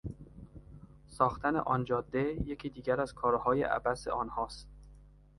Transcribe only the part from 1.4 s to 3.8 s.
آن جاده یکی دیگر از کارهای